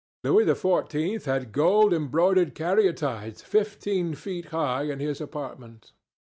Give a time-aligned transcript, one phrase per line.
[0.23, 1.25] Louis XIV.
[1.25, 5.91] had gold embroidered caryatides fifteen feet high in his apartment.